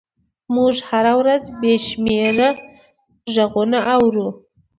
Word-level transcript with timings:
موږ 0.55 0.75
هره 0.89 1.13
ورځ 1.19 1.43
بې 1.59 1.73
شمېره 1.87 2.49
غږونه 3.33 3.79
اورو. 3.93 4.27